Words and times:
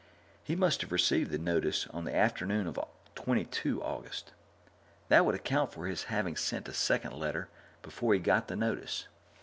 He 0.43 0.55
must 0.55 0.81
have 0.81 0.91
received 0.91 1.29
the 1.29 1.37
notice 1.37 1.85
on 1.91 2.05
the 2.05 2.15
afternoon 2.15 2.65
of 2.65 2.79
22 3.13 3.83
August. 3.83 4.33
That 5.09 5.27
would 5.27 5.35
account 5.35 5.71
for 5.71 5.85
his 5.85 6.05
having 6.05 6.35
sent 6.35 6.67
a 6.67 6.73
second 6.73 7.13
letter 7.13 7.49
before 7.83 8.15
he 8.15 8.19
got 8.19 8.47
the 8.47 8.55
notice. 8.55 9.07